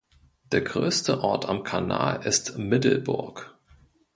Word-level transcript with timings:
Der 0.51 0.61
größte 0.61 1.23
Ort 1.23 1.45
am 1.47 1.61
Kanal 1.61 2.25
ist 2.25 2.57
Middelburg. 2.57 3.55